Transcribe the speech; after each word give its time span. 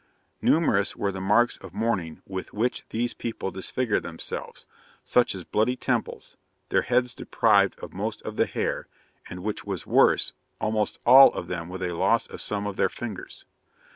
Numerous 0.41 0.95
were 0.95 1.11
the 1.11 1.21
marks 1.21 1.57
of 1.57 1.75
mourning 1.75 2.23
with 2.25 2.53
which 2.53 2.83
these 2.89 3.13
people 3.13 3.51
disfigure 3.51 3.99
themselves, 3.99 4.65
such 5.03 5.35
as 5.35 5.43
bloody 5.43 5.75
temples, 5.75 6.37
their 6.69 6.81
heads 6.81 7.13
deprived 7.13 7.77
of 7.83 7.93
most 7.93 8.19
of 8.23 8.35
the 8.35 8.47
hair, 8.47 8.87
and, 9.29 9.43
which 9.43 9.63
was 9.63 9.85
worse, 9.85 10.33
almost 10.59 10.97
all 11.05 11.31
of 11.33 11.45
them 11.49 11.69
with 11.69 11.81
the 11.81 11.93
loss 11.93 12.25
of 12.25 12.41
some 12.41 12.65
of 12.65 12.77
their 12.77 12.89
fingers. 12.89 13.45